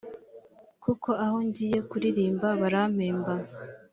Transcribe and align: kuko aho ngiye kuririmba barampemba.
kuko 0.83 1.09
aho 1.23 1.37
ngiye 1.47 1.79
kuririmba 1.89 2.47
barampemba. 2.61 3.33